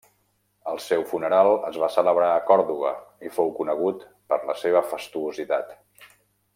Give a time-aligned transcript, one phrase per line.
[0.69, 2.93] El seu funeral es va celebrar a Còrdova
[3.29, 5.81] i fou conegut per la seva fastuositat.